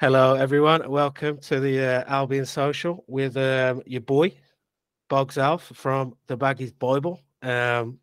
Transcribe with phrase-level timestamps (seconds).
[0.00, 0.88] Hello, everyone.
[0.88, 4.32] Welcome to the uh, Albion Social with um, your boy,
[5.08, 7.20] Boggs Alf from the Baggies Bible.
[7.42, 7.98] Um,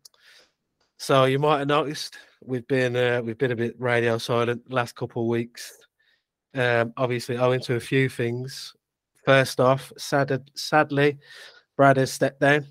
[0.98, 4.94] so you might have noticed we've been uh, we've been a bit radio silent last
[4.94, 5.72] couple of weeks.
[6.54, 8.74] Um, obviously, owing to a few things.
[9.24, 11.16] First off, sad, sadly,
[11.78, 12.66] Brad has stepped down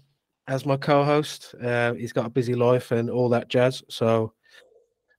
[0.48, 1.56] as my co-host.
[1.60, 3.82] Uh, he's got a busy life and all that jazz.
[3.90, 4.34] So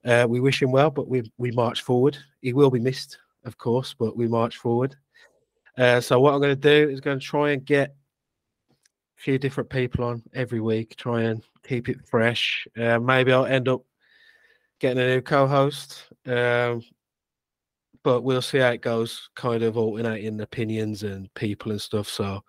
[0.05, 2.17] uh, we wish him well, but we we march forward.
[2.41, 4.97] He will be missed of course, but we march forward.
[5.79, 7.91] Uh, so what I'm going to do is going to try and get
[8.71, 12.67] a few different people on every week, try and keep it fresh.
[12.79, 13.83] Uh, maybe I'll end up
[14.81, 16.83] getting a new co-host, um,
[18.03, 19.31] but we'll see how it goes.
[19.37, 22.09] Kind of alternating opinions and people and stuff.
[22.09, 22.43] So,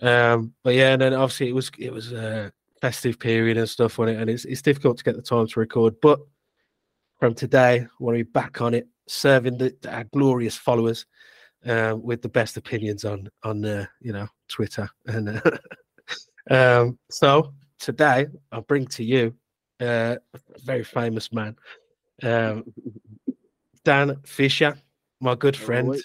[0.00, 3.98] um, but yeah, and then obviously it was it was a festive period and stuff
[3.98, 6.18] on it, and it's it's difficult to get the time to record, but.
[7.20, 11.06] From today, I want to be back on it serving the, our glorious followers
[11.66, 14.88] uh, with the best opinions on on uh, you know Twitter.
[15.06, 15.58] And uh,
[16.50, 19.34] um, so today I'll bring to you
[19.80, 21.56] uh, a very famous man,
[22.22, 22.64] um,
[23.84, 24.76] Dan Fisher,
[25.20, 25.88] my good friend.
[25.88, 26.02] All, right.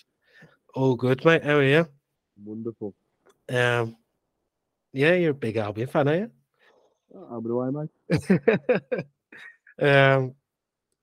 [0.76, 1.44] All good, mate.
[1.44, 1.88] How are you?
[2.44, 2.94] Wonderful.
[3.50, 3.96] Um,
[4.94, 6.32] yeah, you're a big Albion fan, are you?
[7.32, 9.08] I'm the way, mate.
[9.88, 10.36] um,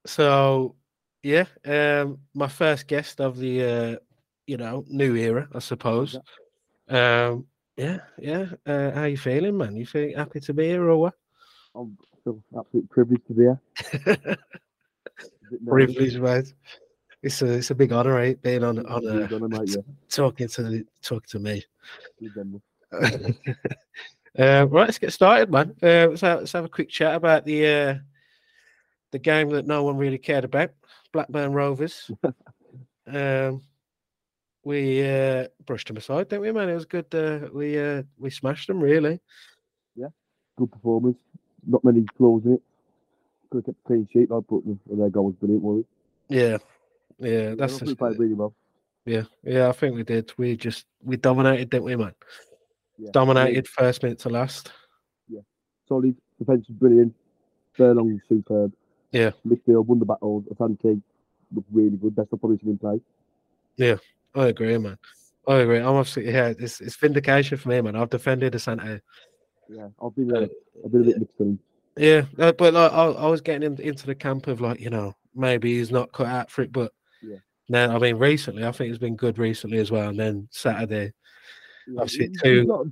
[0.06, 0.76] so
[1.24, 3.96] yeah, um, my first guest of the uh,
[4.46, 6.18] you know new era, I suppose.
[6.88, 8.46] Um, yeah, yeah.
[8.66, 9.74] Uh, how you feeling, man?
[9.74, 11.14] You feel happy to be here, or what?
[11.74, 14.36] I'm feel absolutely privileged to be here.
[15.66, 16.52] privileged, mate.
[17.22, 18.40] It's a it's a big honor, right?
[18.42, 19.82] Being on on a, honor, mate, yeah.
[20.08, 21.64] talking to talking to me.
[24.38, 25.74] uh, right, let's get started, man.
[25.82, 27.94] Uh, let's, have, let's have a quick chat about the uh,
[29.12, 30.70] the game that no one really cared about.
[31.14, 32.10] Blackburn Rovers.
[33.06, 33.62] um,
[34.64, 36.68] we uh, brushed them aside, didn't we, man?
[36.68, 37.06] It was good.
[37.14, 39.20] Uh, we uh, we smashed them, really.
[39.94, 40.08] Yeah,
[40.58, 41.16] good performance.
[41.66, 42.62] Not many flaws in it.
[43.50, 44.60] Could have kept clean sheet, like, but
[44.90, 45.84] their goal was brilliant, was
[46.28, 46.58] Yeah,
[47.18, 48.52] yeah, that's yeah, we played really well.
[49.06, 50.32] Yeah, yeah, I think we did.
[50.36, 52.14] We just we dominated, didn't we, man?
[52.98, 53.10] Yeah.
[53.12, 53.82] Dominated yeah.
[53.84, 54.72] first minute to last.
[55.28, 55.42] Yeah,
[55.86, 57.14] solid defense, brilliant.
[57.74, 58.72] Furlong superb.
[59.14, 59.30] Yeah.
[59.46, 60.44] Midfield won the battle.
[60.52, 61.00] Asante
[61.54, 62.16] looked really good.
[62.16, 63.00] Best opposition in play.
[63.76, 63.96] Yeah,
[64.34, 64.98] I agree, man.
[65.46, 65.78] I agree.
[65.78, 66.52] I'm obviously yeah.
[66.58, 67.94] It's, it's vindication for me, man.
[67.94, 69.00] I've defended Asante.
[69.68, 70.52] Yeah, I've been uh, a bit
[70.84, 71.60] a bit mixed.
[71.96, 74.90] Yeah, uh, but like I, I was getting in, into the camp of like you
[74.90, 76.92] know maybe he's not cut out for it, but
[77.22, 77.36] yeah.
[77.68, 81.12] Now I mean recently I think it's been good recently as well, and then Saturday,
[81.86, 82.64] yeah, obviously two.
[82.64, 82.86] Not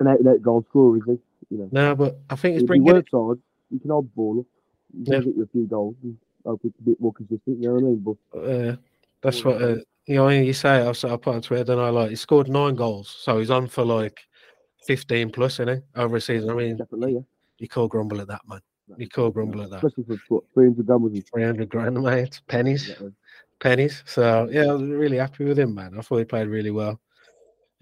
[0.00, 1.18] an out and out goal scorer, is he?
[1.56, 1.68] You know.
[1.72, 2.86] No, but I think it's bringing.
[2.86, 3.40] He works hard.
[3.70, 4.44] He can hold ball
[4.94, 5.18] yeah.
[5.18, 7.60] get you a few goals and hope it's a bit more consistent.
[7.60, 8.16] You know what I mean?
[8.32, 8.76] But uh,
[9.22, 9.76] that's what uh,
[10.06, 10.28] you know.
[10.28, 11.90] You say I sort of put on Twitter, don't I?
[11.90, 14.20] Like he scored nine goals, so he's on for like
[14.86, 16.50] fifteen plus, isn't he, over a season?
[16.50, 17.20] I mean, definitely, yeah.
[17.58, 18.60] You can't grumble at that, man.
[18.96, 19.84] You can't grumble at that.
[19.84, 22.40] Especially for what, 300 grand, was 300 grand, mate.
[22.48, 22.82] Pennies.
[22.82, 23.12] Exactly.
[23.60, 24.02] Pennies.
[24.06, 25.94] So, yeah, I was really happy with him, man.
[25.96, 27.00] I thought he played really well.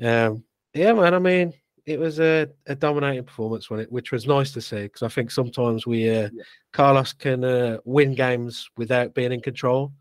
[0.02, 0.44] Um,
[0.74, 1.14] yeah, man.
[1.14, 1.54] I mean,
[1.90, 5.08] it was a, a dominating performance on it, which was nice to see because I
[5.08, 6.42] think sometimes we uh, yeah.
[6.72, 9.92] Carlos can uh, win games without being in control,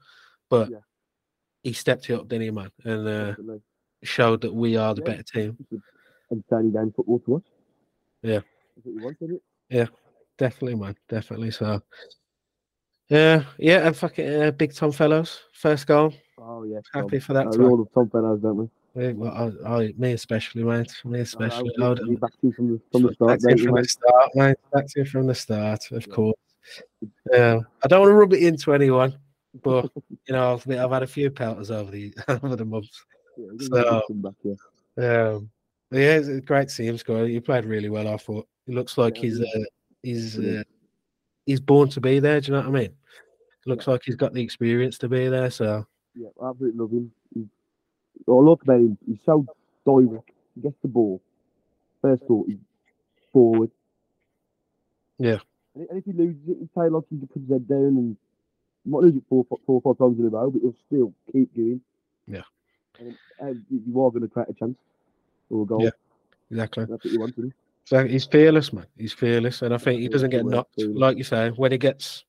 [0.50, 0.78] but yeah.
[1.64, 3.36] he stepped it up, didn't he, man, and uh,
[4.04, 5.08] showed that we are the yeah.
[5.08, 5.58] better team.
[6.32, 7.44] Entertaining game football to us.
[8.22, 8.40] Yeah.
[9.70, 9.88] Yeah,
[10.38, 11.52] definitely, man, definitely.
[11.52, 11.82] So,
[13.10, 16.14] yeah, yeah, and fucking uh, big Tom Fellows first goal.
[16.38, 17.22] Oh yeah, happy Tom.
[17.22, 17.48] for that.
[17.48, 18.70] Uh, we all love Tom Fellows, don't we?
[19.00, 20.92] Well, I, I, me especially, mate.
[21.06, 21.72] Me especially.
[21.82, 24.58] I, I back to from the, from the start, back from the start, mate.
[24.74, 26.14] Back to from the start, of yeah.
[26.14, 26.38] course.
[27.32, 29.18] Yeah, I don't want to rub it into anyone,
[29.64, 29.90] but
[30.28, 33.06] you know, I've, I've had a few pelters over the over the months.
[33.38, 34.54] Yeah, so, back, yeah.
[34.98, 35.50] Um,
[35.92, 37.26] yeah, it's great to see him score.
[37.26, 38.08] He played really well.
[38.08, 39.64] I thought he looks like yeah, he's uh,
[40.04, 40.64] he's uh,
[41.46, 42.42] he's born to be there.
[42.42, 42.94] Do you know what I mean?
[43.66, 45.50] Looks like he's got the experience to be there.
[45.50, 45.86] So
[46.16, 47.12] yeah, I absolutely love him.
[47.34, 47.46] He's
[48.28, 48.98] I look about him.
[49.08, 49.46] He's so
[49.86, 50.32] direct.
[50.56, 51.22] He gets the ball.
[52.02, 52.58] First thought, he's
[53.32, 53.72] forward.
[55.18, 55.40] Yeah.
[55.76, 58.18] And, if he loses it, he's like he can put his head down and
[58.84, 61.14] he might lose it four, four or five times in a row, but he'll still
[61.32, 61.82] keep going.
[62.28, 62.42] Yeah.
[63.00, 64.78] And, um, and you are going to create a chance
[65.50, 65.84] or a goal.
[65.84, 65.92] Yeah,
[66.52, 66.86] exactly.
[66.86, 67.52] That's what you want to do.
[67.86, 68.86] So he's fearless, man.
[68.98, 70.78] He's fearless, and I think he doesn't get knocked.
[70.78, 72.24] Like you say, when he gets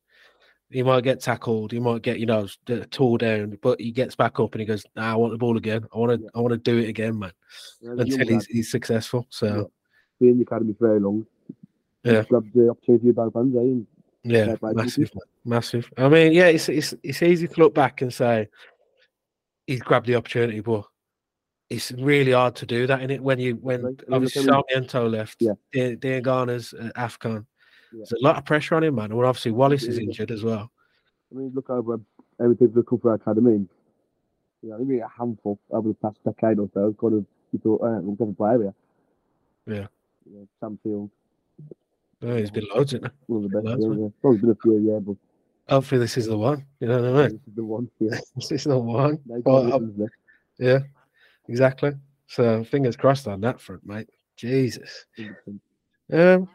[0.70, 2.46] he might get tackled, he might get, you know,
[2.90, 5.56] tore down, but he gets back up and he goes, nah, I want the ball
[5.56, 5.84] again.
[5.93, 6.31] I want to, yeah.
[6.34, 7.32] I want to do it again, man.
[7.81, 9.26] Yeah, until he's, he's successful.
[9.31, 9.62] So yeah.
[10.20, 11.26] being in the academy for very long.
[12.05, 12.22] Yeah.
[12.28, 13.84] Grab the opportunity about fans, eh?
[14.22, 15.11] Yeah, massive,
[15.44, 15.90] massive.
[15.96, 18.49] I mean, yeah, it's, it's it's easy to look back and say
[19.67, 20.84] he's grabbed the opportunity, but
[21.70, 25.40] it's really hard to do that in it when you when Right, obviously Sarmiento left,
[25.40, 25.52] Yeah.
[25.72, 27.46] Diangana's uh, Afcon.
[27.93, 27.99] Yeah.
[28.09, 29.11] There's a lot of pressure on him, man.
[29.13, 30.71] And obviously Wallace is injured as well.
[31.33, 31.99] I mean, look over
[32.39, 33.67] people that come for our academy.
[34.63, 36.95] You know, maybe a handful over the past decade or so.
[37.01, 38.75] Kind of, you thought, uh, we'll get a player here.
[39.67, 39.87] Yeah.
[40.31, 41.11] You know, Sam Field,
[42.23, 43.13] Oh, he's been loads in it.
[43.27, 43.67] one of the best.
[43.67, 44.09] Loads, Yeah, yeah.
[44.23, 45.17] Well, there's been a few, yeah, but
[45.75, 46.67] Hopefully this is the one.
[46.81, 47.39] You know what I mean?
[47.39, 47.91] this is the one.
[48.01, 49.19] Yeah, This is the one.
[49.25, 50.07] no Well, uh,
[50.59, 50.81] yeah,
[51.49, 51.93] exactly.
[52.27, 54.09] So fingers crossed on that front, mate.
[54.37, 55.07] Jesus.
[56.13, 56.49] Um,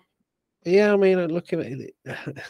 [0.66, 1.96] yeah, I mean, looking at it,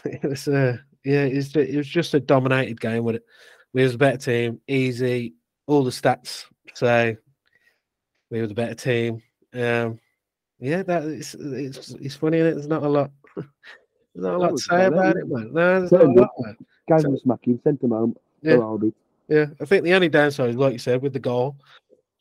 [0.04, 3.24] it was uh, yeah, it was, it was just a dominated game with it.
[3.72, 5.34] We was a better team, easy,
[5.66, 7.16] all the stats say
[8.30, 9.22] we were the better team.
[9.54, 9.98] Um,
[10.58, 12.38] yeah, that it's it's it's funny.
[12.38, 13.10] is There's not a lot.
[13.36, 13.46] There's
[14.24, 15.52] not a lot to say about it, man.
[15.52, 16.30] No, there's not a lot.
[16.38, 16.56] Man.
[16.88, 18.16] Game So- was smacking, sent him home.
[18.40, 18.56] Yeah.
[18.82, 18.90] Yeah.
[19.28, 21.56] Yeah, I think the only downside, is, like you said, with the goal.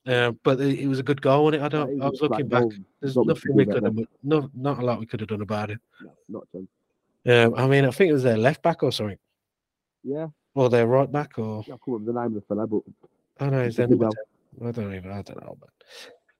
[0.07, 1.61] Um, but it, it was a good goal, and it.
[1.61, 2.01] I don't.
[2.01, 2.65] I was looking back.
[3.01, 3.97] There's not nothing we could have.
[4.23, 5.79] No, not a lot we could have done about it.
[6.01, 6.69] No, not a chance.
[7.27, 9.17] Um, I mean, I think it was their left back or something,
[10.03, 12.81] Yeah, or their right back, or I can't remember the name of the fella, but
[13.39, 13.61] I know.
[13.61, 14.15] Is It's there a good number
[14.59, 14.67] 10?
[14.67, 15.11] I don't even.
[15.11, 15.69] I don't know, but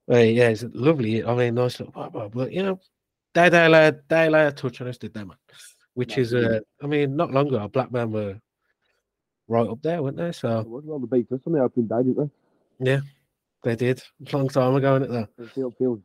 [0.06, 1.24] well, yeah, it's lovely.
[1.26, 2.80] I mean, nice little, blah, blah, but you know,
[3.34, 5.38] they they lay they lay a touch on us, did they, man?
[5.96, 6.40] Which No, is, yeah.
[6.40, 8.40] uh, I mean, not long ago, Blackburn were
[9.48, 10.34] right up there, weren't they?
[10.34, 12.32] So well the beat us on the opening day, didn't
[12.80, 13.02] they
[13.74, 15.12] did a long time ago, isn't it?
[15.12, 15.44] Though they?
[15.46, 16.00] It feels, feels,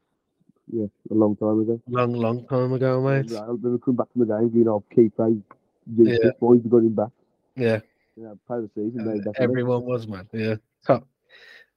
[0.72, 1.80] yeah, a long time ago.
[1.88, 3.30] long, long time ago, mate.
[3.30, 6.16] Right, they were coming back from the game, you know, play, Yeah.
[6.22, 6.30] yeah.
[6.40, 7.10] boys got him back.
[7.56, 7.80] Yeah.
[8.16, 9.22] You know, play the season.
[9.26, 10.28] Uh, Everyone was, man.
[10.32, 10.54] Yeah.
[10.86, 11.06] Top.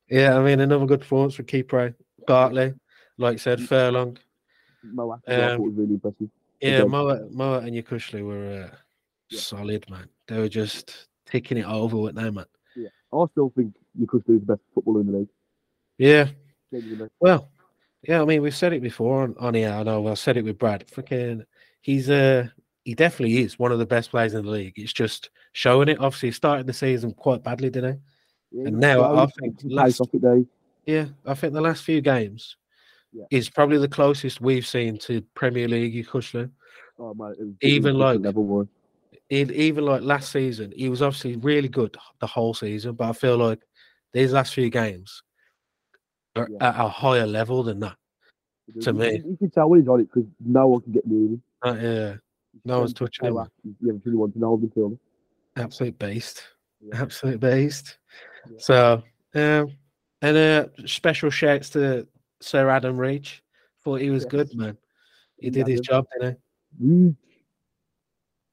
[0.10, 1.96] Yeah, I mean, another good performance for Keeper.
[2.28, 2.74] Bartley,
[3.18, 4.18] like I said, Furlong.
[4.84, 6.30] Mo Atkins, I Um, was really impressive.
[6.62, 6.82] Yeah.
[6.82, 8.76] Mowatt, Mowatt and Yokuslu were uh,
[9.30, 9.40] Yeah.
[9.40, 10.08] solid, man.
[10.28, 12.46] They were just ticking it over, weren't they, man?
[12.76, 15.30] Yeah, I still think you could do the best footballer in the league.
[15.98, 16.30] Yeah.
[16.72, 17.10] Genuinely.
[17.20, 17.50] Well,
[18.08, 19.70] yeah, I mean, we've said it before on, on here.
[19.72, 20.88] I know I said it with Brad.
[20.88, 21.46] Freaking,
[21.82, 22.48] he's uh
[22.84, 24.74] he definitely is one of the best players in the league.
[24.76, 26.00] It's just showing it.
[26.00, 28.02] Obviously, he started the season quite badly, didn't
[28.52, 30.48] Yeah, And now well, I think last- plays off it
[30.86, 32.58] Yeah, I think the last few games
[33.14, 33.24] Yeah.
[33.32, 36.50] is probably the closest we've seen to Premier League Yokuslu.
[37.00, 38.68] Oh, man, it was- Even like- level.
[39.30, 43.14] It, even like last season, he was obviously really good the whole season, but I
[43.14, 43.62] feel like
[44.12, 45.24] these last few games
[46.36, 46.46] Yeah.
[46.62, 47.96] at a higher level than that.
[48.82, 49.12] to You- me.
[49.26, 51.44] you, can tell when he's on it because no one can get near him.
[51.64, 52.16] Uh, yeah,
[52.66, 53.34] No one's touching him.
[53.82, 55.00] You have really want to hold him till.
[55.58, 56.44] absolute beast.
[56.82, 57.02] Yeah.
[57.02, 57.98] absolute beast.
[58.50, 58.58] Yeah.
[58.58, 59.04] So,
[59.36, 59.72] um,
[60.22, 62.08] and uh, special shouts to
[62.40, 63.44] Sir Adam Reach.
[63.84, 64.32] Thought he was Yes.
[64.32, 64.78] good, man.
[65.38, 66.40] He did his job, didn't
[66.82, 67.16] Mm.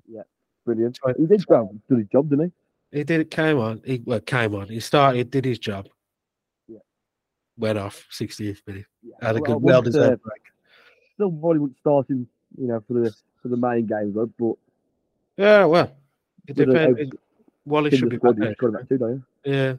[0.07, 0.23] Yeah,
[0.67, 0.99] brilliant.
[1.07, 1.29] He did.
[1.29, 1.45] Did his
[2.11, 2.53] job, didn't
[2.91, 2.99] he?
[2.99, 3.21] He did.
[3.21, 3.81] It, came on.
[3.85, 4.69] He well, came on.
[4.69, 5.89] He started, did his job.
[7.61, 7.67] Yeah.
[7.69, 8.87] Went off 60th minute.
[9.03, 9.15] Yeah.
[9.21, 10.43] Had a Well, good, well deserved break.
[11.15, 12.27] Still probably wouldn't start him,
[12.59, 14.55] you know, for the for the main game though, but
[15.43, 15.95] Yeah, well,
[16.47, 17.13] it depends.
[17.65, 19.23] Wallace in should be back he's got about two, don't?
[19.45, 19.75] Yeah,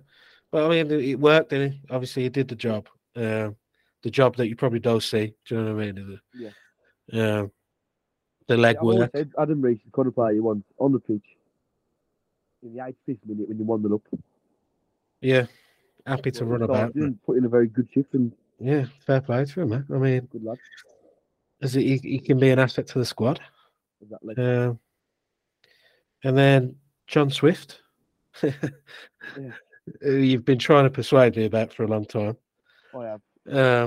[0.51, 1.79] but I mean, it worked, didn't it?
[1.89, 2.87] Obviously, he did the job.
[3.15, 3.55] Um,
[4.03, 5.33] the job that you probably don't see.
[5.47, 6.19] Do you know what I mean?
[6.35, 6.49] Yeah.
[7.09, 7.51] The, um,
[8.47, 9.11] the leg Yeah, work.
[9.15, 11.25] said Adam Reach the kind of player you want on the pitch
[12.63, 14.07] in the 85th minute when you won the look.
[15.21, 15.45] Yeah,
[16.05, 16.93] happy to run about.
[17.25, 19.85] Put in a very good shift and Yeah, fair play to him, man.
[19.93, 20.57] I mean, good lad.
[21.61, 23.39] as he, he can be an asset to the squad.
[24.01, 24.35] Exactly.
[24.37, 24.79] Um,
[26.23, 26.75] and then
[27.07, 27.81] John Swift,
[28.41, 28.51] who
[30.03, 32.37] you've been trying to persuade me about for a long time.
[32.97, 33.21] I have.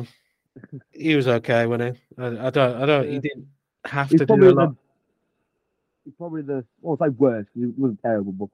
[0.01, 0.09] Um,
[0.93, 1.87] he was okay when he.
[2.19, 2.83] I, I don't.
[2.83, 3.09] I don't.
[3.09, 3.49] He didn't
[3.85, 4.75] have He's to do a the, lot.
[6.05, 8.49] he's probably the, well, I'll say worst, he wasn't terrible, but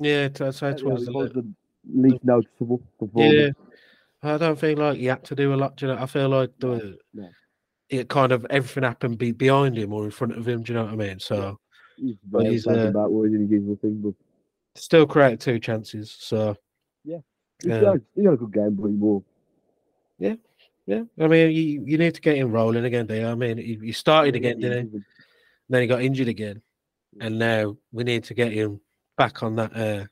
[0.00, 1.46] Yeah, you know, towards he the, was the
[1.92, 2.80] least noticeable
[3.14, 3.50] Yeah.
[4.22, 5.76] I don't think like he had to do a lot.
[5.76, 6.02] Do you know?
[6.02, 7.28] I feel like the no.
[7.90, 10.62] it kind of everything happened be behind him or in front of him.
[10.62, 11.20] Do you know what I mean?
[11.20, 11.58] So
[11.96, 14.14] He's But he's, uh, about what in his usual thing, but
[14.74, 16.14] still created two chances.
[16.18, 16.56] So
[17.04, 17.80] Yeah.
[17.80, 19.22] got, he's got a good game, but he more.
[20.18, 20.34] yeah,
[20.86, 21.02] yeah.
[21.18, 23.06] I mean, you, you need to get him rolling again.
[23.06, 23.26] Do you?
[23.26, 25.00] I mean, he, he started again, didn't he?
[25.68, 26.62] Then he got injured again,
[27.20, 28.80] and now we need to get him
[29.16, 30.04] back on that uh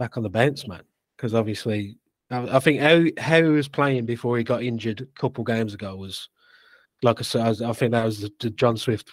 [0.00, 0.82] back on the bounce, man.
[1.16, 1.96] Because obviously,
[2.30, 5.74] I, I think how how he was playing before he got injured a couple games
[5.74, 6.28] ago was
[7.02, 7.42] like I said.
[7.42, 9.08] I, was- I think that was the, the John Swift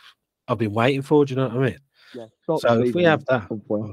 [0.48, 1.26] I've been waiting for.
[1.26, 1.80] Do you know what I mean?
[2.16, 2.26] Yeah.
[2.58, 3.92] So if we have that, oh,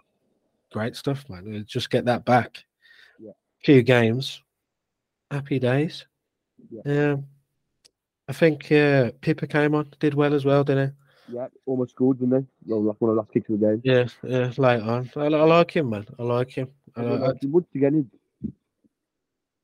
[0.72, 1.54] great stuff, man.
[1.54, 2.64] Uh, Just get that back.
[3.18, 3.32] Yeah.
[3.64, 4.40] Few games,
[5.30, 6.06] happy days.
[6.70, 7.12] Yeah.
[7.12, 7.26] Um,
[8.28, 10.94] I think uh, Pippa came on, did well as well, didn't
[11.32, 12.46] Yeah, almost scored, didn't they?
[12.66, 13.80] Well, that's one of the last kicks of the game.
[13.82, 15.10] Yeah, yeah, late on.
[15.16, 16.06] I, I like him, man.
[16.18, 16.68] I like him.
[16.96, 17.52] I, I, him.
[17.52, 18.10] Once again,
[18.44, 18.48] I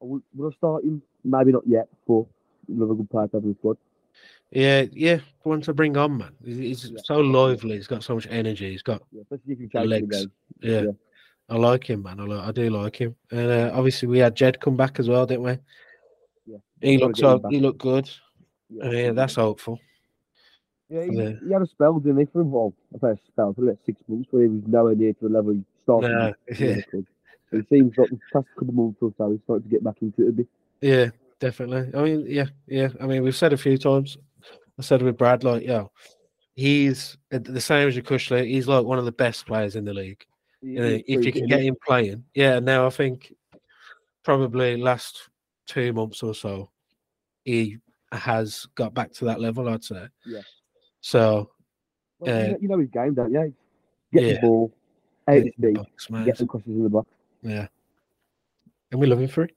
[0.01, 1.03] would, would I start him?
[1.23, 2.25] Maybe not yet, but
[2.69, 3.77] another good player to have in the squad.
[4.51, 5.19] Yeah, yeah.
[5.43, 6.33] One to bring on, man.
[6.45, 7.01] He's, he's Yeah.
[7.05, 7.77] so lively.
[7.77, 8.71] He's got so much energy.
[8.71, 10.27] He's got Yeah, especially if you the change the legs.
[10.61, 10.81] Yeah.
[10.83, 10.91] Yeah.
[11.51, 12.21] I like him, man.
[12.21, 13.15] I, li- I do like him.
[13.31, 15.59] And uh, obviously, we had Jed come back as well, didn't we?
[16.47, 16.57] Yeah.
[16.81, 17.53] He Gotta looked get him so, back.
[17.53, 18.11] he looked good.
[18.71, 19.79] Yeah, Uh, yeah, that's hopeful.
[20.91, 21.33] Yeah, he, Yeah.
[21.47, 22.25] he had a spell, didn't he?
[22.27, 25.29] For well, a spell for about six months where he was nowhere near to the
[25.29, 26.11] level he started.
[26.11, 26.83] Nah, yeah.
[26.93, 27.05] other
[27.53, 29.97] It seems like the past couple of months or so, he's starting to get back
[30.03, 30.49] into it a bit.
[30.81, 31.91] Yeah, definitely.
[31.99, 32.89] I mean, yeah, yeah.
[33.01, 34.19] I mean, we've said a few times.
[34.79, 35.93] I said with Brad, like, yo,
[36.55, 38.47] he's uh, the same as Yokuslu.
[38.47, 40.25] He's like one of the best players in the league.
[40.63, 42.59] You know, if you can get him playing, yeah.
[42.59, 43.33] Now I think
[44.25, 45.31] probably last
[45.67, 46.71] two months or so,
[47.45, 47.79] he
[48.13, 49.69] has got back to that level.
[49.69, 50.07] I'd say.
[50.27, 50.43] Yeah.
[51.01, 51.51] So?
[52.19, 53.55] Well, you uh, know- you know his game, don't you?
[54.13, 54.33] Get yeah.
[54.35, 54.73] the ball,
[55.29, 55.79] out his feet,
[56.25, 57.09] get the crosses in the box.
[57.43, 57.69] Yeah,
[58.91, 59.55] and we love him for it.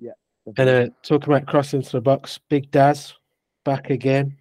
[0.00, 0.12] Yeah.
[0.56, 3.14] And uh, talking about crossing to the box, Big Daz
[3.64, 4.36] back again.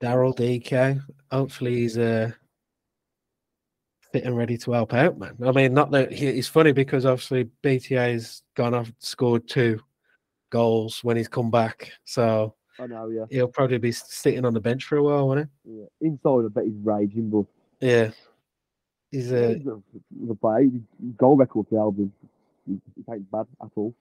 [0.00, 1.00] Daryl Dike.
[1.32, 2.30] Hopefully he's uh,
[4.12, 5.36] fit and ready to help out, man.
[5.44, 9.80] I mean, not that he, it's funny because obviously BTA's gone off, scored two
[10.50, 13.24] goals when he's come back, so I know, yeah.
[13.30, 15.80] he'll probably be sitting on the bench for a while, won't he?
[15.80, 15.86] yeah.
[16.00, 17.44] Inside, I bet he's raging, but?
[17.80, 18.10] Yeah,
[19.10, 22.12] he's uh, a, the his goal record for Albion,
[22.66, 22.78] he
[23.12, 23.94] ain't bad at all.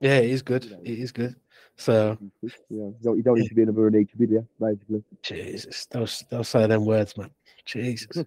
[0.00, 0.64] yeah, he's good.
[0.64, 0.76] Yeah.
[0.84, 1.34] He is good.
[1.76, 5.02] So Yeah, you don't, you don't need to be in another Anicha video, basically.
[5.22, 7.30] Jesus, they'll, they'll say them words, man.
[7.64, 8.24] Jesus,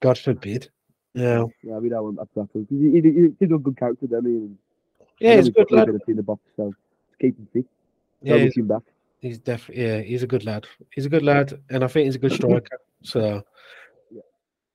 [0.00, 0.70] God forbid.
[1.14, 2.66] Yeah, Yeah, we don't want that to happen.
[2.70, 4.58] He, he, he, he's a good character, doesn't
[5.18, 5.26] he?
[5.26, 5.88] Yeah, he's a good lad.
[6.08, 6.74] in the box, so
[7.20, 7.66] keep him fit.
[8.22, 8.82] Yeah, he's, him back.
[9.20, 10.66] he's definitely yeah, he's a good lad.
[10.94, 12.78] He's a good lad, and I think he's a good striker.
[13.02, 13.42] So,
[14.10, 14.20] Yeah.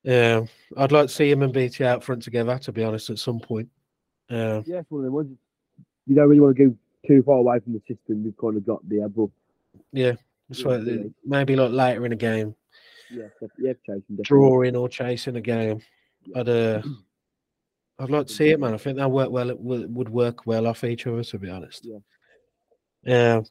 [0.04, 0.42] yeah,
[0.78, 2.58] I'd like to see him and BT out front together.
[2.60, 3.70] To be honest, at some point.
[4.30, 5.38] Yeah, Yeah, it's one of them ones.
[6.06, 6.76] You don't really want to go
[7.08, 9.30] too far away from the system we've kind of got there, but
[9.94, 10.14] yeah.
[10.50, 11.04] That's Yeah, yeah.
[11.26, 12.56] maybe like later in a game,
[13.12, 13.28] yeah,
[13.58, 14.24] yeah, chasing definitely.
[14.24, 15.82] drawing or chasing a game.
[16.26, 16.40] Yeah.
[16.40, 16.82] I'd uh,
[18.00, 18.74] I'd like to see it, man.
[18.74, 19.50] I think that work well.
[19.50, 21.24] It would would work well off each other.
[21.24, 21.84] To be honest.
[21.86, 21.98] Yeah.
[23.08, 23.42] Yeah.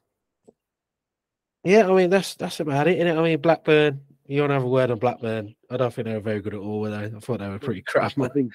[1.65, 3.19] Yeah, I mean that's that's about it, innit?
[3.19, 4.01] I mean Blackburn.
[4.29, 5.55] You want to have a word on Blackburn?
[5.71, 7.07] I don't think they were very good at all, were they?
[7.17, 8.53] I thought they were pretty crap, I think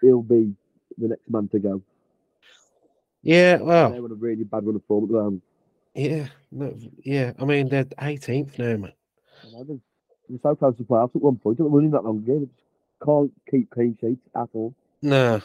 [0.00, 0.54] he'll be
[0.98, 1.82] the next man to go.
[3.22, 5.42] Yeah, well, They're on a really bad run of form at the moment.
[5.94, 7.32] yeah, no, yeah.
[7.38, 8.92] I mean they're 18th now, man.
[9.46, 9.78] I know they're-
[10.28, 11.58] They're so close to playoffs at one point.
[11.58, 12.24] They were winning that long.
[12.24, 12.52] They just
[13.04, 14.74] can't keep clean sheets at all.
[15.02, 15.40] No,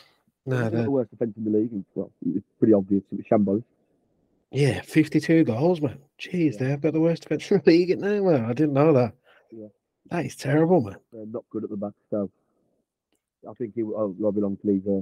[0.45, 1.83] no, they're, the worst defence in the league.
[1.95, 3.03] Well, it's pretty obvious.
[3.11, 3.63] It was Shambolic.
[4.55, 5.97] Yeah, 52 goals, man.
[6.19, 6.59] Jeez, Yeah.
[6.59, 8.21] they have got the worst defense in the league at now.
[8.21, 9.13] Well, I didn't know that.
[9.51, 9.67] Yeah.
[10.11, 10.97] That is terrible, man.
[11.11, 11.93] They're not good at the back.
[12.09, 12.29] So
[13.49, 14.87] I think he will oh, Robbie Long to leave.
[14.87, 15.01] Uh,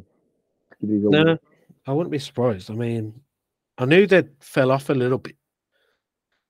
[0.81, 1.38] No,
[1.86, 2.72] I wouldn't be surprised.
[2.72, 3.13] I mean,
[3.77, 5.36] I knew they fell off a little bit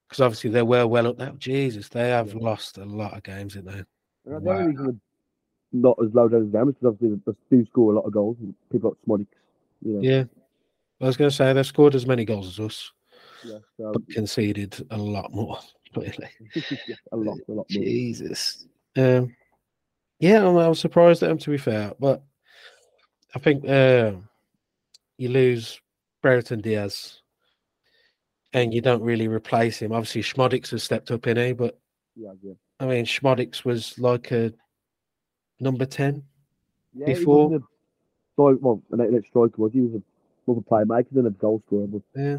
[0.07, 1.31] because obviously they were well up there.
[1.38, 2.41] Jesus, they have Yeah.
[2.41, 3.86] lost a lot of games in there.
[4.25, 4.95] The only reason they're
[5.74, 8.13] not as low down as them is because obviously they do score a lot of
[8.13, 8.38] goals.
[8.72, 9.27] People like Szmodics,
[9.81, 10.01] you know.
[10.01, 10.24] Yeah,
[11.03, 12.91] I was going to say they've scored as many goals as us,
[13.43, 15.60] Yeah, so, but conceded a lot more.
[15.93, 16.29] Clearly,
[16.88, 17.83] yeah, a lot, a lot more.
[17.83, 18.65] Jesus.
[18.98, 19.36] Um,
[20.19, 22.24] yeah, I'm, I'm surprised at them to be fair, but
[23.36, 24.13] I think uh,
[25.17, 25.79] you lose
[26.24, 27.22] Brereton Diaz,
[28.53, 29.91] and you don't really replace him.
[29.91, 31.77] Obviously, Szmodics has stepped up in a, but
[32.15, 32.53] Yeah, yeah.
[32.79, 34.51] I mean, Szmodics was like a
[35.60, 36.24] number ten.
[36.93, 37.63] yeah he Before- wasn't
[38.39, 39.79] a, well, an excellent striker was he?
[39.79, 40.03] He was a
[40.47, 41.88] a playmaker than a goal scorer.
[41.88, 42.38] But, Yeah,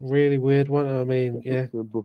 [0.00, 0.86] really weird one.
[0.88, 2.04] I mean, yeah, But,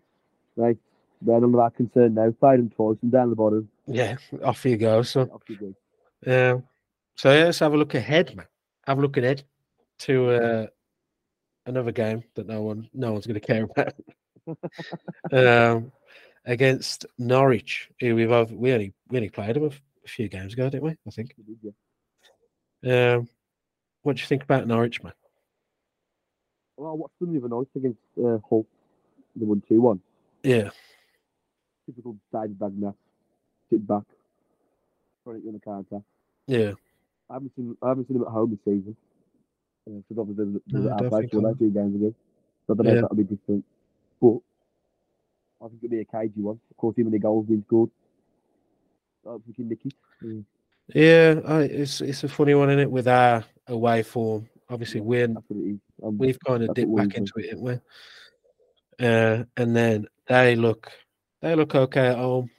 [0.56, 0.78] right,
[1.22, 2.34] they're none of our concern now.
[2.40, 3.70] Fired them twice and down the bottom.
[3.88, 4.18] yeah.
[4.44, 5.02] Off you go.
[5.04, 5.74] So, Off you go.
[6.26, 6.60] yeah.
[7.16, 8.48] So yeah, let's have a look ahead, man.
[8.88, 9.44] Have a look ahead
[10.00, 10.68] to uh,
[11.68, 13.94] another game that no one, no one's going to care about.
[15.32, 15.92] um,
[16.46, 19.66] against Norwich, who we've we only we only played them
[20.06, 20.98] a few games ago, didn't we?
[21.08, 21.34] I think.
[21.38, 21.74] We did,
[22.82, 23.14] yeah.
[23.16, 23.30] Um,
[24.04, 25.14] what do you think about Norwich, man?
[26.78, 28.66] Well, I watched them the other night against uh, Hull.
[29.36, 30.00] They won 2 1.
[30.44, 30.70] Yeah,
[31.86, 32.94] Typical David Wagner.
[33.70, 34.04] Sit back.
[35.24, 36.04] Trying to get on the counter.
[36.48, 36.74] yeah,
[37.30, 38.96] I haven't seen I haven't seen him at home this season.
[39.88, 41.70] Uh, so obviously they No, was I at don't our place for I like two
[41.72, 42.14] games ago.
[42.68, 42.96] So I don't know Yeah.
[42.98, 43.66] if that'll be different.
[44.22, 44.38] But
[45.64, 46.60] I think it'll be a cagey one.
[46.72, 47.90] Of course, how many goals being scored.
[49.26, 49.92] I'm thinking Nicky.
[50.94, 51.40] yeah.
[51.48, 52.92] I, it's it's a funny one, isn't it?
[52.92, 55.80] With our away form, obviously we're That's what it is.
[56.00, 59.06] We've kind of dipped back into it, haven't we?
[59.06, 60.92] Uh, and then they look
[61.42, 62.50] they look okay at home.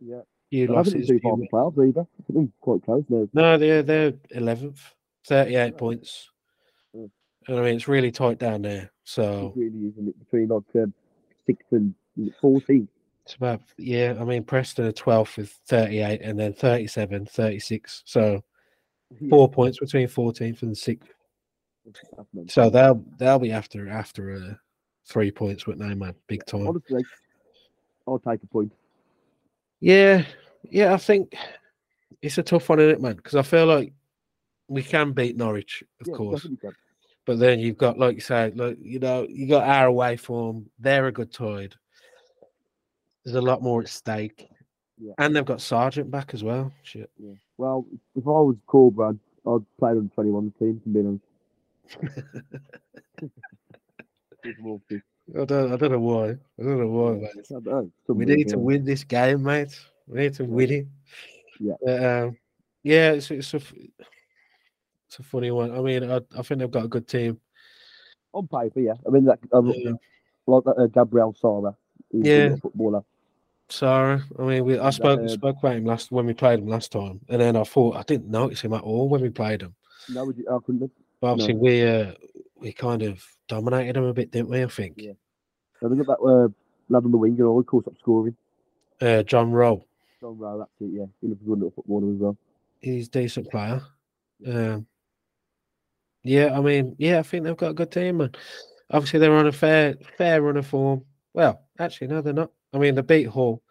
[0.00, 0.20] yeah.
[0.50, 1.08] You I haven't losses.
[1.08, 2.06] been too far from either.
[2.60, 3.28] Quite close now.
[3.32, 4.80] No, they're they're eleventh,
[5.26, 5.78] thirty-eight Yeah.
[5.78, 6.30] points.
[6.94, 7.10] And
[7.58, 8.90] I mean, it's really tight down there.
[9.04, 10.92] So It really isn't it between like um,
[11.46, 11.94] six and
[12.40, 12.88] fourteen.
[13.24, 18.02] it's about, yeah, I mean, Preston are 12th with 38 and then 37, 36.
[18.04, 18.42] So
[19.30, 21.02] four points between 14th and 6th.
[22.48, 24.54] So they'll they'll be after after uh,
[25.08, 26.66] three points with no man, big time.
[26.66, 27.04] honestly,
[28.08, 28.72] I'll take a point.
[29.80, 30.24] Yeah,
[30.64, 31.36] yeah, I think
[32.22, 33.14] it's a tough one, isn't it, man?
[33.16, 33.92] Because I feel like
[34.66, 36.48] we can beat Norwich, of Yeah, course,
[37.24, 40.68] but then you've got, like you say, like you know, you got our away form.
[40.80, 41.76] They're a good tide.
[43.24, 44.48] There's a lot more at stake,
[44.98, 45.12] Yeah.
[45.18, 46.72] and they've got Sargent back as well.
[46.82, 47.10] Shit.
[47.16, 47.34] Yeah.
[47.58, 50.80] Well, if I was cool, I'd, I'd play on twenty one team.
[50.82, 51.24] To be honest.
[54.44, 55.02] It's more fun.
[55.40, 56.28] I don't, I don't know why.
[56.30, 57.48] I don't know why, mate.
[57.48, 59.76] Don't know, We need to win this game, mate.
[60.06, 60.86] We need to win it.
[61.58, 61.74] Yeah.
[61.82, 62.38] But, um,
[62.84, 63.74] yeah, it's, it's a f-
[65.08, 65.76] it's a funny one.
[65.76, 67.40] I mean, I, I think they've got a good team.
[68.34, 68.94] On paper, yeah.
[69.04, 69.92] I mean, that um, Yeah.
[70.46, 71.76] like that uh, Gabriel Sara.
[72.12, 72.56] He's a Yeah.
[72.56, 73.02] footballer.
[73.68, 76.68] Sara, I mean, we I spoke uh, spoke about him last when we played him
[76.68, 79.62] last time, and then I thought I didn't notice him at all when we played
[79.62, 79.74] him.
[80.08, 80.90] No, would you, I couldn't.
[81.20, 82.12] But obviously, we uh,
[82.56, 84.62] we kind of dominated him a bit, didn't we?
[84.62, 84.94] I think.
[84.98, 85.12] Yeah.
[85.84, 86.48] I think that uh,
[86.88, 88.36] lad on the wing and all, of course, up scoring.
[89.00, 89.84] Uh, John Rowe,
[90.20, 90.94] John Rowe, that's it.
[90.94, 92.36] Yeah, he looks a good little footballer as well.
[92.80, 93.82] he's a decent player.
[94.46, 94.86] Um,
[96.22, 98.36] yeah, I mean, yeah, I think they've got a good team, and
[98.90, 101.04] obviously they're on a fair fair run of form.
[101.34, 102.50] Well, actually, no, they're not.
[102.76, 103.62] I mean, they beat Hull,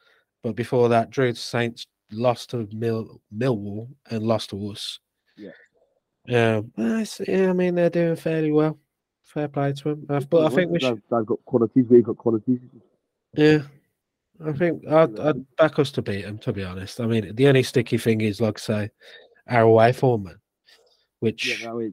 [0.44, 5.00] but before that, Drew Saints lost to Mill Millwall and lost to us.
[5.38, 5.52] Yeah.
[6.58, 8.80] Um, it's- yeah, I mean, they're doing fairly well.
[9.24, 10.06] Fair play to them.
[10.10, 11.02] Uh, but I think we should.
[11.12, 11.86] they've, got qualities.
[11.90, 12.60] We've got qualities.
[13.34, 13.60] Yeah.
[14.44, 17.00] I think I'd, I'd back us to beat them, to be honest.
[17.00, 18.90] I mean, the only sticky thing is, like say,
[19.48, 20.30] our away form,
[21.20, 21.90] which Yeah,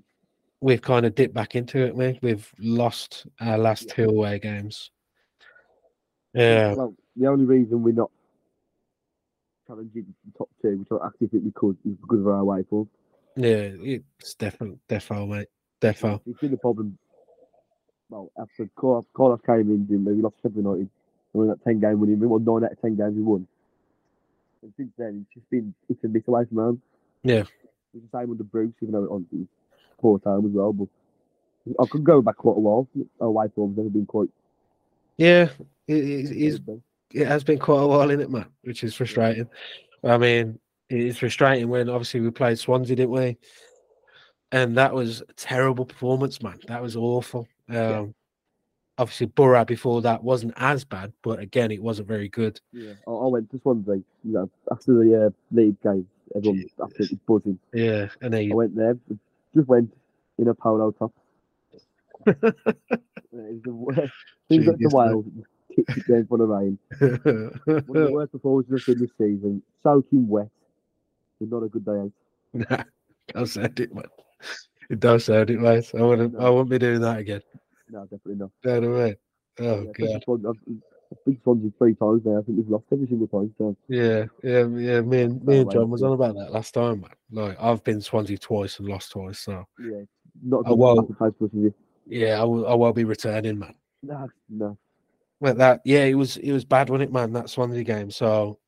[0.61, 1.95] we've kind of dipped back into it.
[1.95, 3.95] We we've lost our last Yeah.
[3.95, 4.91] two away games.
[6.35, 8.11] Yeah, Well, the only reason we're not
[9.67, 12.65] challenging the top two, which I actually think we could, is because of our away
[12.69, 12.89] form.
[13.37, 15.49] yeah, it's definitely defo, mate,
[15.81, 16.21] defo.
[16.27, 16.99] It's been a problem.
[18.09, 20.15] Well, after Carlos, came in, didn't we?
[20.15, 20.91] We lost Sheffield United.
[21.33, 22.21] And we got 10 game winning.
[22.21, 23.47] We won 9 out of 10 games we won.
[24.63, 26.83] And since then, it's just been it's a miss away from home.
[27.23, 27.45] Yeah.
[27.95, 29.47] It's the same under Bruce, even though on was
[29.99, 30.73] poor time as well.
[30.73, 30.89] But
[31.81, 32.89] I could go back quite a while.
[33.21, 34.29] Our away form's never been quite.
[35.17, 35.49] Yeah,
[35.87, 36.61] it, it, it's,
[37.15, 39.49] it has been quite a while in it, man, which is frustrating.
[40.05, 43.37] I mean, it is frustrating when obviously we played Swansea, didn't we?
[44.51, 46.59] And that was a terrible performance, man.
[46.69, 47.49] That was awful.
[47.69, 48.07] Um, Yeah.
[48.99, 52.61] Obviously, Borough before that wasn't as bad, but again, it wasn't very good.
[52.73, 52.93] Yeah.
[53.09, 56.07] I, I went to Swansea, you know, after the uh, league game.
[56.37, 57.59] Everyone was absolutely buzzing.
[57.73, 58.97] Yeah, and then I went there,
[59.55, 59.93] just went
[60.39, 61.13] in a polo top.
[62.27, 62.75] And it
[63.33, 64.13] was the worst.
[64.49, 64.99] Things like the Genius, mate.
[64.99, 65.25] Wales
[65.75, 66.79] kicked it down for the rain.
[67.01, 69.63] One of the worst performances I've seen this season.
[69.83, 70.49] Soaking wet.
[71.41, 72.13] But not a good day out.
[72.71, 72.85] Nah,
[73.35, 74.05] don't sound it, man.
[74.91, 75.91] It does sound it, mate.
[75.99, 76.35] I wouldn't.
[76.37, 76.53] I No.
[76.53, 77.43] wouldn't be doing that again.
[77.89, 78.51] No, definitely not.
[78.65, 79.17] No, no way.
[79.61, 80.45] Oh yeah, god.
[80.47, 80.55] I've,
[81.13, 82.39] I've been Swansea three times now.
[82.39, 83.55] I think we've lost every single time.
[83.59, 85.01] So Yeah, yeah, yeah.
[85.03, 87.11] Me and me and John was on about that last time, man.
[87.31, 90.03] Like I've been Swansea twice and lost twice, so yeah,
[90.43, 90.97] not a well.
[90.97, 91.75] happy place for us, is it?
[92.07, 92.67] yeah, I will.
[92.67, 93.75] I will be returning, man.
[94.03, 94.79] No, no.
[95.43, 97.33] But that, yeah, it was it was bad, wasn't it, man?
[97.33, 98.13] That Swansea game.
[98.13, 98.61] So,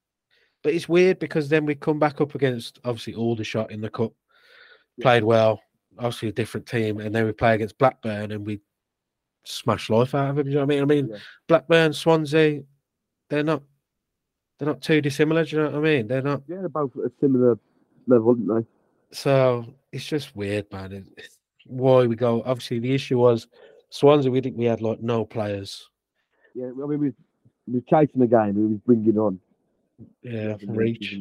[0.64, 4.12] but it's weird because then we come back up against obviously Aldershot in the cup,
[5.00, 5.62] played well,
[5.98, 8.60] obviously a different team, and then we play against Blackburn and we
[9.44, 10.48] smash life out of them.
[10.48, 10.82] You know what I mean?
[10.82, 11.18] I mean, Yeah.
[11.46, 12.62] Blackburn, Swansea,
[13.30, 13.62] they're not
[14.58, 15.44] they're not too dissimilar.
[15.44, 16.08] Do you know what I mean?
[16.08, 16.42] They're not.
[16.48, 17.56] Yeah, they're both at a similar
[18.08, 18.70] level, aren't they?
[19.16, 21.06] So it's just weird, man.
[21.16, 22.42] It's why we go?
[22.44, 23.46] Obviously, the issue was
[23.90, 24.32] Swansea.
[24.32, 25.88] We think we had like no players.
[26.54, 27.12] Yeah, I mean, we
[27.66, 28.54] we were chasing the game.
[28.54, 29.40] We was bringing on.
[30.22, 31.12] Yeah, reach.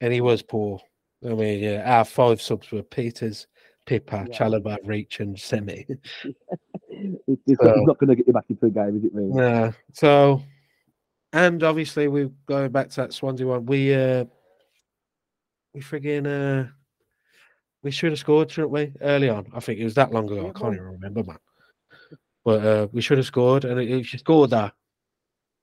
[0.00, 0.80] And- he was poor.
[1.24, 3.46] I mean, yeah, our five subs were Peters,
[3.84, 4.38] Pippa, Yeah.
[4.38, 5.86] Chalobah, Reach, and Semi.
[6.92, 9.14] It's, it's, So- not going to get you back into the game, is it?
[9.14, 9.32] Really?
[9.34, 9.72] yeah.
[9.92, 10.42] So,
[11.32, 13.64] and obviously we're going back to that Swansea one.
[13.66, 14.24] We uh,
[15.74, 16.68] we friggin' uh,
[17.82, 18.92] we should have scored, shouldn't we?
[19.00, 20.48] Early on, I think it was that long ago.
[20.54, 21.38] I can't even remember, man.
[22.50, 24.74] But uh, we should have scored, and if you scored that,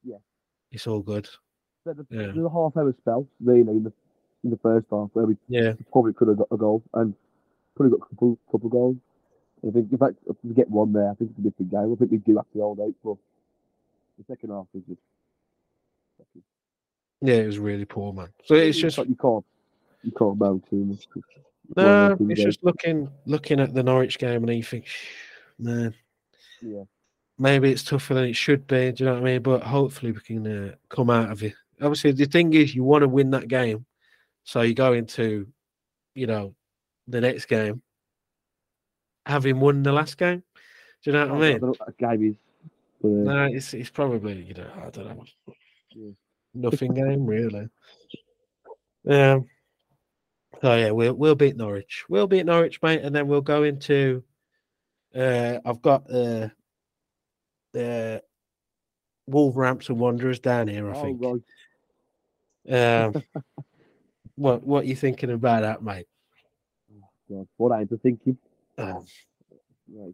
[0.05, 0.19] Yeah.
[0.71, 1.27] it's all good.
[1.83, 2.45] There was Yeah.
[2.45, 3.93] a half hour spell, really, in the,
[4.45, 7.13] in the first half where we Yeah, probably could have got a goal and
[7.75, 8.95] probably got a couple, couple goals.
[9.67, 11.91] I think, in fact, if we get one there, I think it's a different game.
[11.91, 13.17] I think we do have to hold out, but
[14.17, 15.01] the second half was just.
[17.19, 18.29] yeah, it was really poor, man.
[18.45, 19.45] So it's just like you can't,
[20.03, 21.05] you can't moan too much.
[21.75, 24.85] No, it's just looking looking at the Norwich game and you think,
[25.59, 25.93] man,
[26.61, 26.83] Yeah.
[27.37, 28.91] maybe it's tougher than it should be.
[28.91, 29.41] Do you know what I mean?
[29.41, 31.53] But hopefully we can uh, come out of it.
[31.81, 33.85] Obviously, the thing is, you want to win that game,
[34.43, 35.47] so you go into,
[36.15, 36.55] you know,
[37.07, 37.81] the next game
[39.25, 40.41] having won the last game.
[41.03, 41.59] Do you know what I mean?
[41.61, 42.35] what that game is.
[43.01, 45.23] But, uh, No, it's it's probably you know I don't know,
[45.91, 46.11] Yeah.
[46.55, 47.69] nothing game really.
[49.07, 49.47] Um.
[50.61, 52.03] So yeah, we'll we'll beat Norwich.
[52.09, 54.23] We'll beat Norwich, mate, and then we'll go into.
[55.17, 56.49] Uh, I've got uh,
[57.73, 58.21] the
[59.25, 60.91] Wolverhampton Wanderers down here.
[60.91, 61.43] I oh, think.
[62.67, 63.05] right.
[63.05, 63.23] Um,
[64.35, 66.05] what what you thinking about that, mate?
[67.29, 68.37] God, what I into thinking.
[68.77, 69.05] Um,
[69.89, 70.13] Right.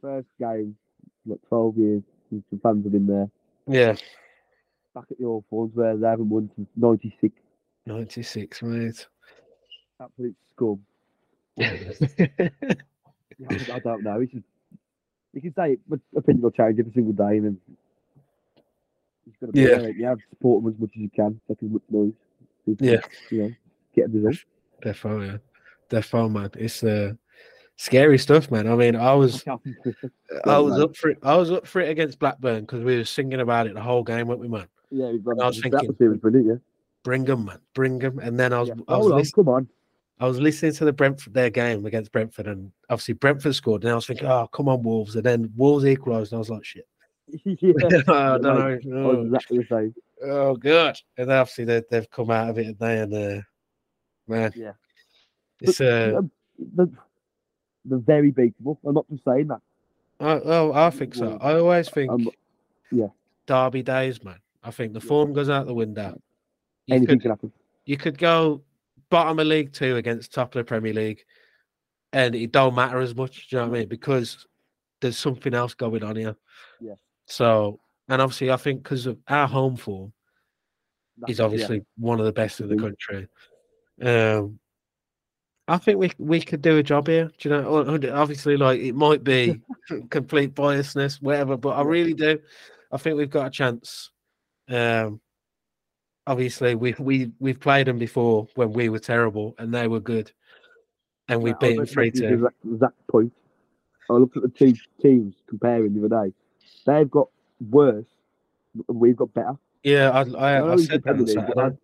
[0.00, 0.76] First game,
[1.24, 3.30] what 12 years since the fans have been there.
[3.66, 3.94] yeah,
[4.94, 7.34] Back at the old Fords where they haven't won since 96.
[7.84, 9.06] ninety six, mate.
[10.00, 10.80] Absolute scum.
[13.48, 14.20] I, I don't know.
[14.20, 14.44] It's just,
[15.32, 17.36] you can say it, but opinion will change every single day.
[17.38, 17.60] And then
[19.26, 19.78] you've got to be Yeah.
[19.78, 19.90] there.
[19.90, 21.40] You have to support them as much as you can.
[21.48, 22.12] Make as much noise.
[22.64, 23.00] so you Yeah.
[23.30, 23.50] You know,
[23.94, 24.36] get a result.
[24.82, 25.38] Defo, yeah.
[25.88, 26.50] Defo, man.
[26.56, 27.12] It's uh,
[27.76, 28.66] scary stuff, man.
[28.66, 29.44] I mean, I was
[30.44, 31.18] I was up for it.
[31.22, 34.02] I was up for it against Blackburn because we were singing about it the whole
[34.02, 34.66] game, weren't we, man?
[34.90, 36.54] yeah, we've got I was the thinking- atmosphere was brilliant, yeah.
[37.02, 37.58] Bring them, man.
[37.74, 38.18] Bring them.
[38.18, 38.74] And then I was, yeah.
[38.88, 39.68] I was, Hold on, come on.
[40.20, 43.92] I was listening to the Brentford their game against Brentford, and obviously Brentford scored, and
[43.92, 46.64] I was thinking, oh, come on, Wolves, and then Wolves equalised, and I was like,
[46.64, 46.86] shit.
[47.44, 47.72] yeah.
[48.08, 49.10] I don't mate, know.
[49.10, 49.94] Oh, exactly the same.
[50.24, 50.96] oh, good.
[51.16, 53.40] And then obviously they, they've come out of it, and they and uh,
[54.28, 54.72] man, Yeah.
[55.62, 56.88] it's But, uh, um, they're,
[57.86, 58.76] they're very beatable.
[58.86, 59.60] I'm not just saying that.
[60.20, 61.38] I, oh, I think so.
[61.40, 62.28] I always think, Um,
[62.92, 63.06] yeah.
[63.46, 64.38] Derby days, man.
[64.62, 66.20] I think the form goes out the window.
[66.86, 67.52] You Anything could, can happen.
[67.86, 68.60] you could go
[69.10, 71.22] bottom of League Two against top of the Premier League,
[72.12, 73.48] and it don't matter as much.
[73.48, 73.88] Do you know what I mean?
[73.88, 74.46] Because
[75.00, 76.36] there's something else going on here.
[76.80, 76.94] Yeah.
[77.26, 80.12] So, and obviously, I think because of our home form
[81.18, 81.46] That's is it, yeah.
[81.46, 82.80] obviously one of the best in the Mhm.
[82.80, 83.28] country.
[84.02, 84.58] Um,
[85.68, 87.30] I think we we could do a job here.
[87.38, 88.12] Do you know?
[88.14, 89.60] Obviously, like it might be
[90.10, 92.40] complete biasness, whatever, but I really do.
[92.92, 94.10] I think we've got a chance.
[94.68, 95.20] Um,
[96.30, 100.30] obviously, we we we've played them before when we were terrible and they were good,
[101.28, 102.48] and we Yeah, beat them three two.
[102.72, 103.32] exact point.
[104.08, 106.34] I looked at the two teams comparing the other day.
[106.86, 107.28] They've got
[107.70, 108.06] worse,
[108.88, 109.56] and we've got better.
[109.82, 111.76] Yeah, I I, I I said that I'd,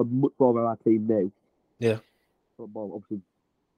[0.00, 1.30] I'd much rather our team now.
[1.78, 1.98] Yeah.
[2.58, 3.20] But, well, obviously,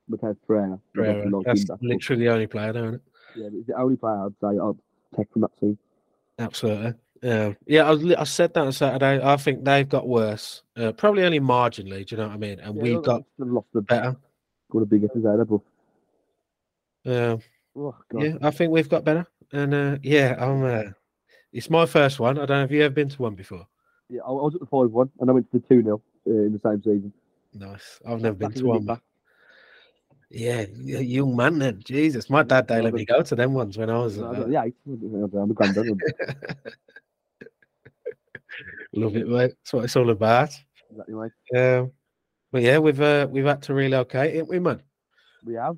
[0.08, 0.78] Mateus Pereira.
[0.94, 3.00] Pereira, That's that's- literally the only player, isn't it?
[3.36, 5.78] Yeah, it's the only player I'd say I'd take from that team.
[6.38, 6.94] Absolutely.
[7.22, 7.90] Yeah, yeah.
[7.90, 9.20] I, I said that on Saturday.
[9.22, 12.06] I think they've got worse, uh, probably only marginally.
[12.06, 12.60] Do you know what I mean?
[12.60, 14.16] And Yeah, we've got lost the better.
[14.70, 15.60] got a big episode, but
[17.04, 17.36] Yeah,
[17.76, 18.34] oh god, yeah.
[18.42, 19.26] I think we've got better.
[19.52, 20.64] And uh, yeah, I'm.
[20.64, 20.90] Uh,
[21.52, 22.38] it's my first one.
[22.38, 23.66] I don't know if you ever been to one before.
[24.10, 24.20] yeah.
[24.24, 26.52] I, was at the five one, and I went to the two 0 uh, in
[26.52, 27.12] the same season.
[27.54, 28.00] Nice.
[28.06, 28.84] I've never been to one.
[28.84, 29.02] back.
[30.30, 31.58] Yeah, young man.
[31.58, 34.18] Then Jesus, my dad they Yeah, let me go to them ones when I was.
[34.18, 34.74] Uh, eight.
[34.86, 35.86] I'm a granddad.
[38.98, 39.52] love it, mate.
[39.62, 40.50] That's what it's all about.
[40.90, 41.30] exactly right.
[41.56, 41.92] Um,
[42.52, 44.82] but yeah, we've uh, we've had to relocate, ain't we, man,
[45.44, 45.76] We have.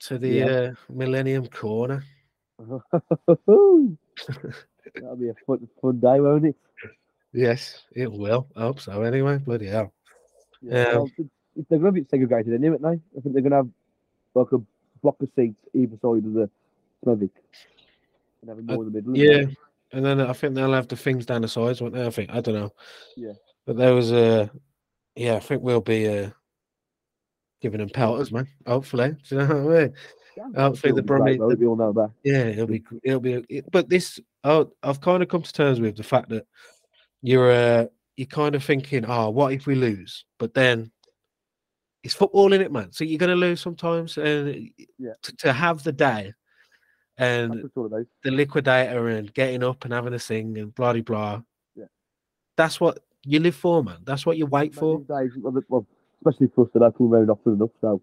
[0.00, 0.46] to the Yeah.
[0.46, 2.04] uh, Millennium Corner.
[2.58, 3.96] That'll
[5.18, 6.56] be a fun, fun day, won't it?
[7.32, 8.46] Yes, it will.
[8.56, 9.02] I hope so.
[9.02, 9.92] Anyway, bloody hell.
[10.62, 10.84] Yeah.
[10.84, 11.10] Um, well,
[11.68, 13.18] they're going to be segregated anyway, aren't they?
[13.18, 13.68] I think they're going to have
[14.34, 14.58] like a
[15.02, 16.48] block of seats either side of the
[17.04, 17.30] Smethwick.
[18.42, 19.16] And have more in the middle.
[19.16, 19.46] Yeah,
[19.92, 22.04] and then I think they'll have the things down the sides, won't they?
[22.06, 22.72] I think I don't know.
[23.16, 23.32] Yeah.
[23.66, 24.50] but there was a,
[25.14, 26.30] yeah, I think we'll be uh,
[27.60, 28.46] giving them pelters, man.
[28.66, 29.94] Hopefully, do you know what I mean?
[30.36, 32.10] Yeah, hopefully the it'll be great, Brummies- though, We all know that.
[32.22, 33.44] Yeah, it'll be it'll be.
[33.48, 36.46] It, but this, oh, I've kind of come to terms with the fact that
[37.22, 40.24] you're uh, you're kind of thinking, oh, what if we lose?
[40.38, 40.90] But then
[42.02, 42.92] it's football in it, man.
[42.92, 45.12] So you're going to lose sometimes, and Yeah.
[45.22, 46.32] to, to have the day
[47.18, 48.06] and That's what it's all about.
[48.24, 51.42] the liquidator and getting up and having a sing and blah blah.
[51.74, 51.86] Yeah.
[52.56, 53.98] That's what you live for, man.
[54.04, 55.00] That's what you wait for.
[55.00, 55.86] days, well,
[56.24, 58.00] especially for us that have come around often enough, so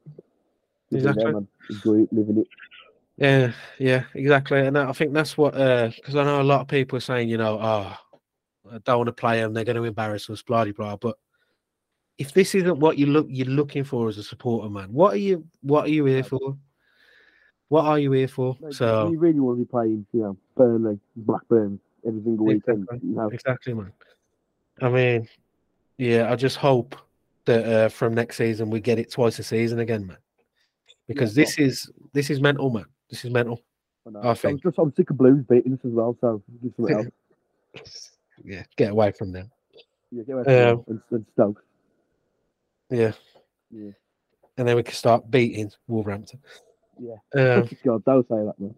[0.90, 1.48] there, Exactly.
[1.70, 2.48] Enjoy it, living it.
[3.18, 4.66] Yeah, yeah, exactly.
[4.66, 7.30] And I think that's what uh, because I know a lot of people are saying,
[7.30, 7.96] you know, oh,
[8.72, 10.98] I don't want to play them; they're going to embarrass us, blah blah.
[10.98, 11.18] But
[12.18, 15.18] if this isn't what you look you're looking for as a supporter, man, what are
[15.18, 16.58] you what are you here for?
[17.70, 18.56] What are you here for?
[18.60, 22.84] Like, So you really want to be playing, you know, Burnley, Blackburn every single weekend.
[22.84, 23.10] Exactly.
[23.10, 23.92] You know, exactly, man.
[24.82, 25.28] I mean,
[25.98, 26.96] yeah, I just hope
[27.46, 30.18] that uh, from next season we get it twice a season again, man.
[31.08, 32.86] Because Yeah, this is this is mental, man.
[33.10, 33.62] This is mental.
[34.06, 34.18] I.
[34.20, 37.12] I I'm think- just I'm sick of Blues beating us as well, so do something
[37.76, 38.10] else.
[38.44, 39.50] Yeah, get away from them.
[40.12, 41.64] Yeah, get away from Um, them and, and Stoke.
[42.90, 43.12] Yeah.
[43.72, 43.92] Yeah.
[44.58, 46.40] And then we can start beating Wolverhampton.
[47.00, 47.16] Yeah.
[47.56, 48.76] Um, God, don't say that, man.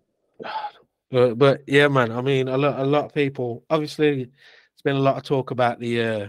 [1.11, 2.11] but, but yeah, man.
[2.11, 3.63] I mean, a lot, a lot of people.
[3.69, 4.21] Obviously,
[4.73, 6.27] it's been a lot of talk about the uh,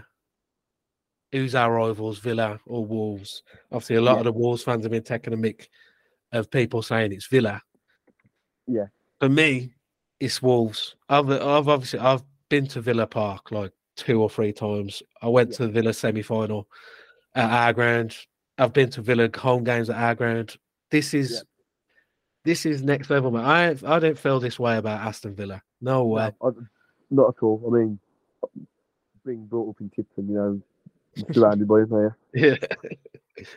[1.31, 3.43] who's our rivals, Villa or Wolves.
[3.71, 4.19] Obviously, a lot Yeah.
[4.19, 5.67] of the Wolves fans have been taking a mick
[6.31, 7.61] of people saying it's Villa.
[8.67, 8.87] Yeah.
[9.19, 9.73] For me,
[10.19, 10.95] it's Wolves.
[11.09, 15.01] I've, I've obviously I've been to Villa Park like two or three times.
[15.21, 15.57] I went Yeah.
[15.57, 16.67] to the Villa semi final
[17.35, 18.15] at our ground.
[18.57, 20.55] I've been to Villa home games at our ground.
[20.91, 21.43] This is.
[22.47, 23.43] This is next level, man.
[23.43, 25.61] I I don't feel this way about Aston Villa.
[25.81, 26.31] No way.
[26.41, 26.51] No, I,
[27.11, 27.61] not at all.
[27.67, 27.99] I mean,
[29.25, 30.61] being brought up in Tipton, you know,
[31.33, 32.17] surrounded by him here.
[32.33, 32.55] Yeah.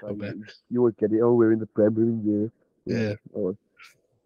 [0.00, 1.20] So you, you always get it.
[1.22, 2.52] Oh, we're in the Prem, we're in Europe.
[2.84, 3.14] Yeah.
[3.34, 3.56] Oh.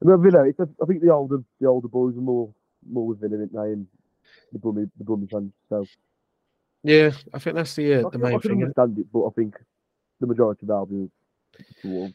[0.03, 0.49] No, Villa.
[0.49, 2.49] It's a, I think the older the older boys are more
[2.91, 3.73] more with Villa, aren't they?
[3.75, 3.87] And
[4.53, 5.53] the Brummy the Brummy fans.
[5.69, 5.85] So
[6.83, 8.53] Yeah, I think that's the I uh, the main I thing.
[8.53, 8.63] innit?
[8.63, 9.57] understand it, but I think
[10.21, 11.11] the majority of Albion
[11.83, 12.15] towards.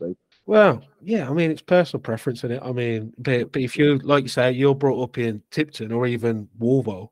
[0.49, 2.59] Well, yeah, I mean it's personal preference in it.
[2.65, 6.07] I mean, but, but if you like you say you're brought up in Tipton or
[6.07, 7.11] even Wolvo,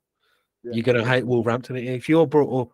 [0.64, 0.72] Yeah.
[0.74, 1.76] you're gonna hate Wolverhampton.
[1.76, 2.72] If you're brought up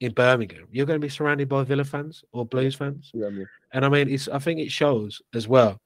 [0.00, 3.10] in Birmingham, you're gonna be surrounded by Villa fans or Blues fans.
[3.12, 3.44] Yeah, yeah.
[3.74, 5.82] And I mean, it's I think it shows as well.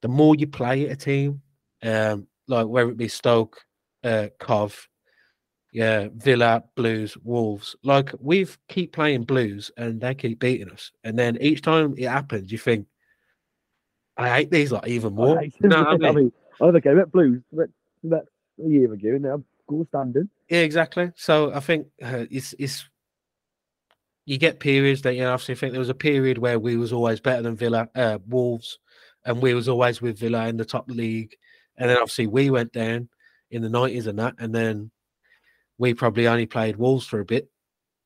[0.00, 1.42] The more you play a team,
[1.82, 3.60] um, like whether it be Stoke,
[4.04, 4.88] uh, Cov,
[5.74, 10.92] yeah, Villa, Blues, Wolves, like we've keep playing Blues and they keep beating us.
[11.04, 12.86] And then each time it happens, you think,
[14.16, 15.38] I hate these like even more.
[15.38, 16.14] I, You know what I I mean?
[16.14, 17.68] mean, I was okay with Blues but
[18.02, 18.26] that's
[18.64, 20.28] a year ago, and now goal standing.
[20.48, 21.12] Yeah, exactly.
[21.16, 22.88] So I think uh, it's it's
[24.24, 25.32] you get periods that you know.
[25.32, 28.18] Obviously, I think there was a period where we was always better than Villa, uh,
[28.26, 28.78] Wolves,
[29.24, 31.36] and we was always with Villa in the top league.
[31.76, 33.08] And then obviously we went down
[33.50, 34.90] in the nineties and that, and then
[35.78, 37.50] we probably only played Wolves for a bit.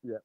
[0.03, 0.17] Yeah.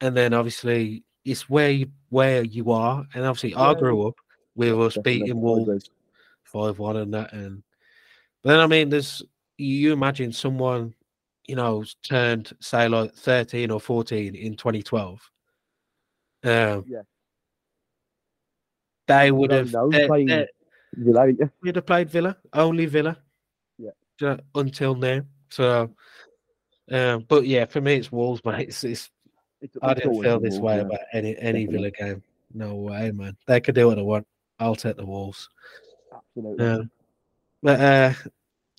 [0.00, 4.14] And then obviously it's where you where you are, and obviously I grew up
[4.56, 5.90] with us definitely, beating Wolves
[6.44, 7.62] five one and that, and
[8.42, 9.22] but then I mean, there's
[9.58, 10.94] you imagine someone,
[11.46, 15.30] you know, turned say like thirteen or fourteen in 2012.
[16.44, 17.02] Um, Yeah.
[19.06, 20.48] they would have know, they- playing- they-
[20.96, 21.26] Villa,
[21.62, 23.18] would have played Villa, only Villa.
[23.78, 23.90] Yeah.
[24.18, 25.22] ju- until now.
[25.48, 25.90] So,
[26.90, 28.68] um, but yeah, for me, it's Wolves, mate.
[28.68, 29.10] It's, it's
[29.60, 30.82] It's, I didn't feel this Wolves, way yeah.
[30.82, 31.90] about any any Definitely.
[31.90, 32.22] Villa game.
[32.52, 33.36] No way, man.
[33.46, 34.26] They could do what they want.
[34.58, 35.48] I'll take the Wolves.
[36.14, 36.66] Absolutely.
[36.66, 36.90] Um,
[37.62, 38.12] but uh,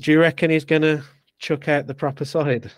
[0.01, 1.03] do you reckon he's gonna
[1.39, 2.71] chuck out the proper side?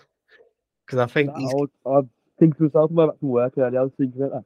[0.86, 2.00] Because I think he's, I, was, I
[2.38, 3.80] think to myself, from work earlier.
[3.80, 4.44] I was thinking about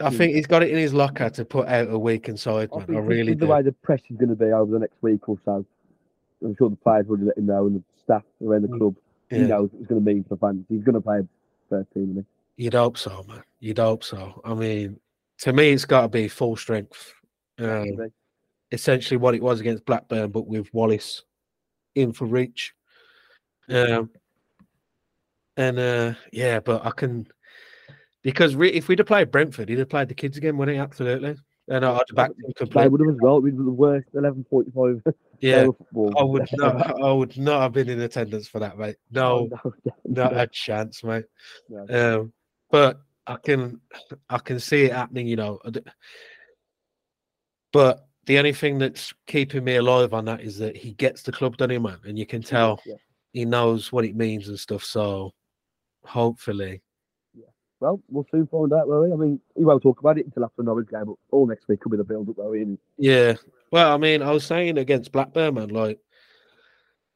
[0.00, 0.06] that.
[0.06, 2.78] I think he's got it in his locker to put out a weakened side, I
[2.78, 2.96] man.
[2.96, 3.52] I really the do.
[3.52, 5.64] way the press is going to be over the next week or so,
[6.42, 8.96] I'm sure the players will let him know and the staff around the Mm, club.
[9.30, 10.66] He knows it's going to mean for the fans.
[10.68, 11.20] He's going to play
[11.70, 12.10] first team.
[12.10, 13.42] isn't you'd hope so, man.
[13.60, 14.40] You'd hope so.
[14.44, 14.98] I mean,
[15.38, 17.14] to me, it's got to be full strength.
[17.62, 18.10] Um,
[18.70, 21.24] essentially what it was against Blackburn, but with Wallace
[21.94, 22.72] in for reach.
[23.68, 24.10] Um,
[25.56, 27.26] and uh, yeah, but I can
[28.22, 30.80] because re- if we'd have played Brentford, he'd have played the kids again, wouldn't he?
[30.80, 31.36] Absolutely.
[31.68, 32.88] And I'd back him They completely.
[32.88, 33.40] would have as well.
[33.40, 35.02] We'd be the worst 11.45
[35.40, 35.66] Yeah.
[36.16, 37.02] I would not.
[37.02, 38.96] I would not have been in attendance for that, mate.
[39.10, 41.24] No, Oh, no, not no, a chance, mate.
[41.68, 42.20] no.
[42.20, 42.32] Um,
[42.70, 43.80] but I can,
[44.30, 45.26] I can see it happening.
[45.26, 45.60] You know,
[47.72, 51.32] but the only thing that's keeping me alive on that is that he gets the
[51.32, 52.94] club done, man, and you can tell Yeah.
[53.32, 54.84] he knows what it means and stuff.
[54.84, 55.32] So
[56.04, 56.82] hopefully,
[57.34, 57.46] Yeah.
[57.80, 59.12] Well, we'll soon find out, will we?
[59.12, 61.80] I mean, we won't talk about it until after Norwich game, but all next week
[61.80, 62.52] could be the build up, though.
[62.52, 63.34] And yeah.
[63.72, 65.98] Well, I mean, I was saying against Blackburn, man, like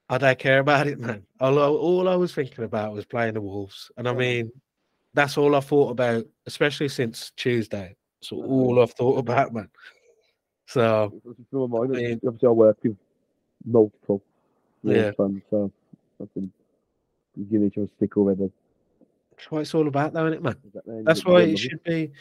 [0.09, 1.27] I don't care about it, man.
[1.41, 4.53] I- all I was thinking about was playing the Wolves, and I mean,
[5.15, 7.97] that's all I thought about, especially since Tuesday.
[8.23, 9.69] So all I've thought about, man.
[10.67, 11.97] So it's just mind.
[11.97, 12.97] I mean- Obviously, I work with
[13.65, 14.23] multiple
[14.83, 15.13] Yeah.
[15.13, 15.71] fans, so
[16.21, 16.53] I can
[17.51, 18.51] give each other a stick already.
[19.31, 21.05] that's what it's all about, though, isn't it, man?
[21.05, 22.13] That's why it should be.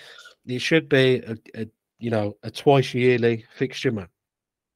[0.48, 1.68] It should be a, a
[2.00, 4.10] you know a twice yearly fixture, man.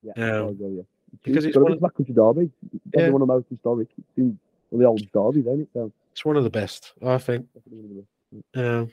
[0.02, 0.82] Yeah, Um, agree, yeah.
[1.24, 2.50] because it's got one of- Black Country derby.
[2.96, 3.10] Yeah.
[3.10, 3.90] one of the most historic.
[3.98, 5.70] It's been one of the oldest derbies, ain't it?
[5.74, 7.46] So It's one of the best, I think.
[7.54, 8.92] definitely one of the- Um,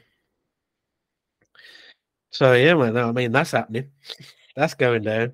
[2.30, 2.96] so yeah, man.
[2.96, 3.90] I mean, that's happening.
[4.56, 5.32] That's going down.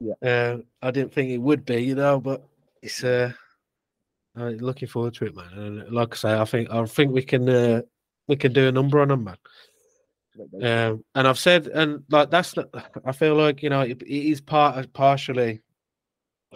[0.00, 0.14] Yeah.
[0.22, 2.44] Uh, I didn't think it would be, you know, but
[2.82, 3.32] it's uh,
[4.36, 5.52] uh looking forward to it, man.
[5.52, 7.82] And like I say, I think I think we can uh,
[8.26, 9.36] we can do a number on them, man.
[10.62, 12.66] Um, and I've said, and like that's not,
[13.04, 15.62] I feel like you know it, it is part partially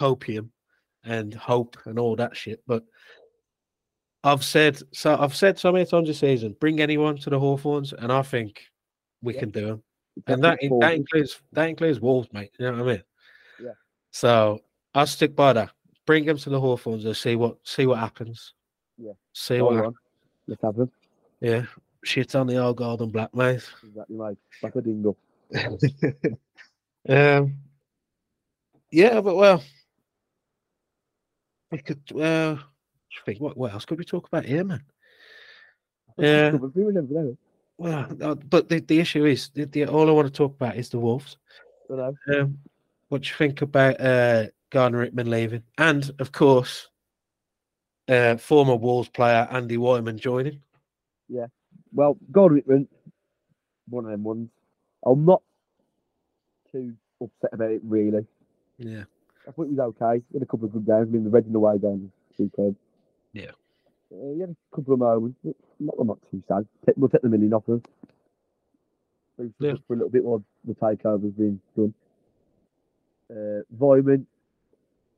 [0.01, 0.51] opium
[1.05, 2.83] and hope and all that shit, but
[4.25, 5.17] I've said so.
[5.17, 8.65] I've said so many times this season, bring anyone to the Hawthorns, and I think
[9.23, 9.41] we Yeah.
[9.41, 9.83] can do them.
[10.27, 12.53] And that in- that includes that includes Wolves, mate.
[12.59, 13.03] You know what I mean?
[13.63, 13.73] Yeah.
[14.11, 14.61] So
[14.95, 15.71] I'll stick by that.
[16.07, 18.55] Bring them to the Hawthorns and see what see what happens.
[18.97, 19.13] Yeah.
[19.33, 19.77] See Go what.
[19.77, 19.85] on.
[19.85, 19.93] hap-
[20.47, 20.89] Let's have.
[21.41, 21.63] Yeah.
[22.05, 23.69] Shit on the old golden black, mate.
[23.85, 24.39] Exactly, mate.
[24.63, 25.17] Like a dingo.
[27.09, 27.57] um.
[28.91, 29.63] Yeah, but well,
[31.71, 32.01] we could.
[32.19, 32.57] Uh,
[33.27, 34.83] think what what else could we talk about here, man?
[36.17, 36.53] Yeah.
[37.79, 40.09] Covered pretty much everything, haven't Well, uh, but the, the issue is the, the, all
[40.09, 41.37] I want to talk about is the Wolves.
[41.89, 41.95] we?
[41.95, 42.41] I know.
[42.41, 42.59] Um,
[43.09, 46.89] what do you think about uh, Gardner-Hickman leaving, and of course,
[48.09, 50.61] uh, former Wolves player Andy Weimann joining?
[51.29, 51.47] Yeah,
[51.93, 52.89] well, God Whitman,
[53.89, 54.51] one of them ones.
[55.07, 55.43] I'm not
[56.71, 58.27] too upset about it, really.
[58.79, 59.05] Yeah,
[59.49, 60.23] I thought it was okay.
[60.31, 61.09] He had a couple of good games.
[61.09, 62.77] I mean, the Reading away game was superb.
[63.33, 63.53] Yeah.
[64.13, 65.39] Uh, he had a couple of moments.
[65.45, 66.67] but Not, I'm not too sad.
[66.97, 67.83] We'll take the million off him.
[69.39, 69.75] Just Yeah.
[69.87, 71.95] For a little bit while the takeover's been done.
[73.31, 74.25] Uh, Weimann,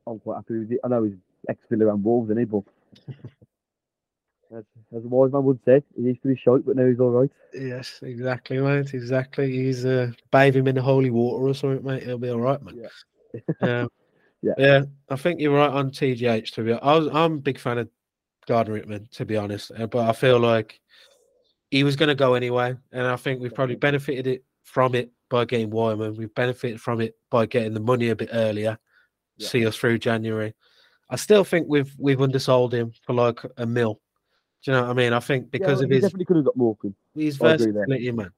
[0.05, 0.79] I'm quite happy with it.
[0.83, 1.13] I know he's
[1.47, 2.45] ex-Villa and Wolves, isn't he?
[2.45, 2.63] But
[4.57, 4.63] as,
[4.95, 7.09] as a wise man would say, he used to be short, but now he's all
[7.11, 7.31] right.
[7.53, 8.93] yes, exactly, mate.
[8.93, 9.51] Exactly.
[9.51, 12.03] He's uh, bathe him in the holy water or something, mate.
[12.03, 12.87] He'll be all right, man.
[13.61, 13.89] um,
[14.43, 14.53] Yeah.
[14.57, 14.81] yeah.
[15.07, 16.51] I think you're right on TGH.
[16.53, 17.89] To be, I was, I'm a big fan of
[18.51, 20.79] Gardner-Hickman, to be honest, uh, but I feel like
[21.69, 25.09] he was going to go anyway, and I think we've probably benefited it from it
[25.29, 26.17] by getting Weimann.
[26.17, 28.77] We've benefited from it by getting the money a bit earlier,
[29.37, 29.47] Yeah.
[29.47, 30.53] see us through January.
[31.09, 34.01] I still think we've we've undersold him for like a mil.
[34.63, 35.13] Do you know what I mean?
[35.13, 36.75] I think because yeah, of he his definitely could have got more.
[36.75, 36.93] Good.
[37.15, 37.85] his I agree there.
[37.85, 38.31] versatility, man,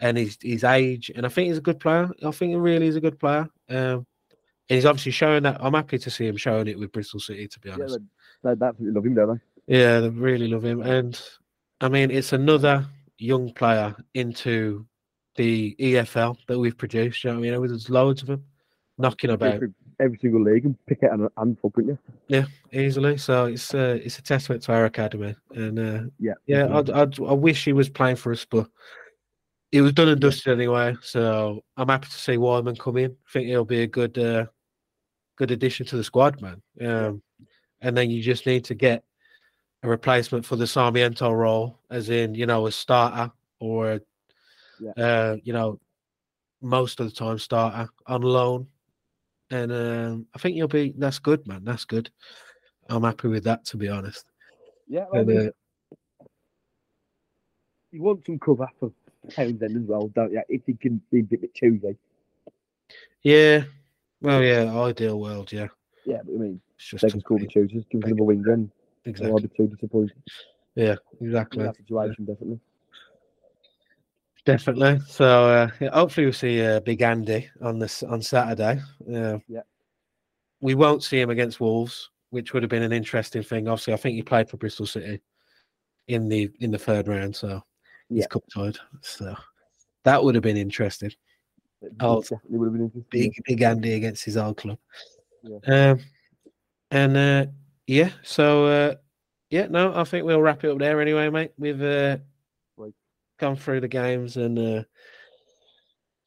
[0.00, 2.10] and his his age, and I think he's a good player.
[2.24, 3.48] I think he really is a good player.
[3.68, 4.06] Um,
[4.68, 5.58] and he's obviously showing that.
[5.60, 7.46] I'm happy to see him showing it with Bristol City.
[7.46, 7.98] To be Yeah, honest,
[8.42, 9.40] they, they absolutely love him, don't they?
[9.66, 10.82] Yeah, they really love him.
[10.82, 11.20] And
[11.80, 12.86] I mean, it's another
[13.18, 14.86] young player into
[15.36, 17.24] the EFL that we've produced.
[17.24, 17.66] You know what I mean?
[17.68, 18.44] There's loads of them
[18.98, 21.98] knocking about Every, every single league and pick it a handful, couldn't
[22.28, 22.44] you?
[22.72, 23.16] easily.
[23.16, 25.34] So it's uh, it's a testament to our academy.
[25.54, 26.34] And uh, Yeah.
[26.46, 26.76] yeah.
[26.76, 28.68] I'd, I'd, I wish he was playing for us, but
[29.70, 30.94] it was done and dusted anyway.
[31.00, 33.12] So I'm happy to see Weimann come in.
[33.12, 34.46] I think he'll be a good uh,
[35.36, 36.62] good addition to the squad, man.
[36.80, 37.22] Um,
[37.80, 39.02] and then you just need to get
[39.82, 44.00] a replacement for the Sarmiento role, as in you know a starter or
[44.80, 44.92] Yeah.
[44.96, 45.80] uh, you know
[46.60, 48.66] most of the time starter on loan.
[49.50, 50.94] And um, I think you'll be.
[50.96, 51.62] That's good, man.
[51.64, 52.10] That's good.
[52.88, 54.24] I'm happy with that, to be honest.
[54.88, 55.50] Yeah, well, And, uh,
[57.90, 58.92] you want some cover for
[59.30, 60.42] Townsend as well, don't you?
[60.48, 61.96] If he can be a bit choosy.
[63.22, 63.64] yeah.
[64.22, 64.72] Well, yeah.
[64.74, 65.68] Ideal world, yeah.
[66.06, 68.42] Yeah, but I mean, It's just they can to the choosers, give us another wing
[68.42, 68.70] then.
[69.04, 69.42] Or I'll exactly.
[69.42, 70.22] be too disappointed
[70.74, 71.64] Yeah, exactly.
[71.64, 72.60] that situation, definitely.
[74.44, 75.00] Definitely.
[75.06, 78.80] So uh, yeah, hopefully we'll see uh, Big Andy on this on Saturday.
[79.12, 79.62] Uh, Yeah.
[80.60, 83.66] We won't see him against Wolves, which would have been an interesting thing.
[83.68, 85.20] Obviously, I think he played for Bristol City
[86.08, 87.62] in the in the third round, so
[88.08, 88.26] he's Yeah.
[88.26, 88.78] cup tied.
[89.00, 89.34] So
[90.04, 91.12] that would have been interesting.
[92.00, 93.06] Oh, definitely would have been interesting.
[93.10, 94.78] Big Big Andy against his old club.
[95.42, 95.90] Yeah.
[95.92, 96.00] Um,
[96.92, 97.46] and uh,
[97.86, 98.94] yeah, so uh,
[99.50, 101.52] yeah, no, I think we'll wrap it up there anyway, mate.
[101.58, 102.18] We've uh,
[103.38, 104.82] gone through the games and uh,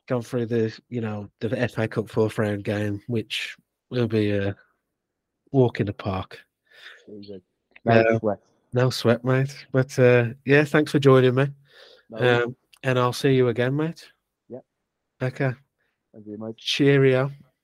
[0.07, 3.55] gone through the you know the FA Cup fourth round game, which
[3.89, 4.55] will be a
[5.51, 6.39] walk in the park.
[7.07, 7.37] Yeah.
[7.85, 8.39] No sweat.
[8.73, 9.65] No sweat, mate.
[9.71, 11.47] But uh, yeah, thanks for joining me.
[12.09, 12.43] No.
[12.43, 14.05] Um, and I'll see you again, mate.
[14.49, 14.65] Yep.
[15.21, 15.51] Okay.
[16.13, 16.57] Thank you, mate.
[16.57, 17.31] Cheerio.